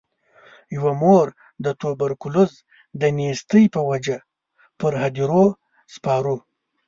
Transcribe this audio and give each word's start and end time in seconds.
یوه 0.75 0.93
مور 1.01 1.27
د 1.65 1.65
توبرکلوز 1.81 2.51
د 3.01 3.03
نیستۍ 3.17 3.65
په 3.75 3.81
وجه 3.89 4.17
پر 4.79 4.93
هدیرو 5.01 5.45
سپارو. 5.93 6.37